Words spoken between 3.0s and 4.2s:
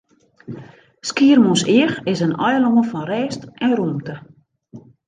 rêst en rûmte.